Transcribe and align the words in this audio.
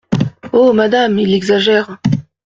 Oh! 0.51 0.73
madame, 0.73 1.19
il 1.19 1.31
exagère! 1.35 1.97